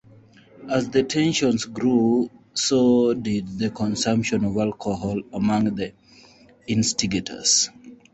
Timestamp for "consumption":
3.69-4.43